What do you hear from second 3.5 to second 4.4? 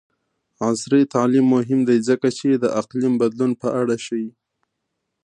په اړه ښيي.